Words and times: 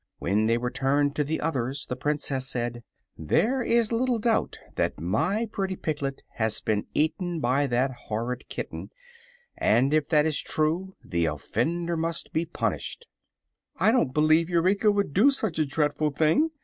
When 0.17 0.47
they 0.47 0.57
returned 0.57 1.15
to 1.15 1.23
the 1.23 1.39
others 1.39 1.85
the 1.85 1.95
Princess 1.95 2.47
said: 2.47 2.81
"There 3.19 3.61
is 3.61 3.91
little 3.91 4.17
doubt 4.17 4.57
that 4.73 4.99
my 4.99 5.45
pretty 5.45 5.75
piglet 5.75 6.23
has 6.37 6.59
been 6.59 6.87
eaten 6.95 7.39
by 7.39 7.67
that 7.67 7.91
horrid 8.07 8.49
kitten, 8.49 8.89
and 9.55 9.93
if 9.93 10.09
that 10.09 10.25
is 10.25 10.41
true 10.41 10.95
the 11.05 11.25
offender 11.25 11.95
must 11.95 12.33
be 12.33 12.45
punished." 12.47 13.05
"I 13.75 13.91
don't 13.91 14.11
b'lieve 14.11 14.49
Eureka 14.49 14.91
would 14.91 15.13
do 15.13 15.29
such 15.29 15.59
a 15.59 15.67
dreadful 15.67 16.09
thing!" 16.09 16.49